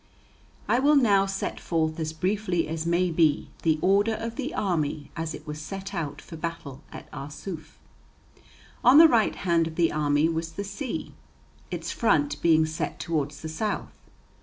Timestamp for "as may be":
2.67-3.49